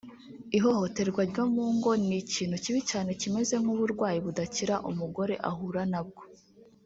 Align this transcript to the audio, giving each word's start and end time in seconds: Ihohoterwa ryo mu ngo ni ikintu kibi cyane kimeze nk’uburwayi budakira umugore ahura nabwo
Ihohoterwa 0.57 1.21
ryo 1.31 1.43
mu 1.53 1.65
ngo 1.75 1.91
ni 2.07 2.17
ikintu 2.23 2.55
kibi 2.63 2.81
cyane 2.91 3.09
kimeze 3.21 3.55
nk’uburwayi 3.61 4.19
budakira 4.25 4.75
umugore 4.89 5.33
ahura 5.49 5.81
nabwo 5.91 6.23